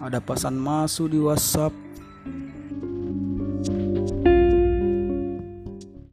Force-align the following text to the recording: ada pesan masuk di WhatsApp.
ada 0.00 0.18
pesan 0.18 0.56
masuk 0.56 1.12
di 1.12 1.20
WhatsApp. 1.20 1.89